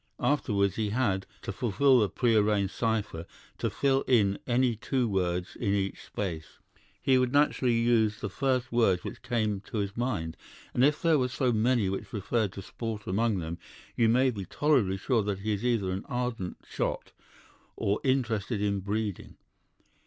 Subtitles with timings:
[0.19, 3.27] Afterwards he had, to fulfill the prearranged cipher,
[3.59, 6.57] to fill in any two words in each space.
[6.99, 10.37] He would naturally use the first words which came to his mind,
[10.73, 13.59] and if there were so many which referred to sport among them,
[13.95, 17.11] you may be tolerably sure that he is either an ardent shot
[17.75, 19.37] or interested in breeding.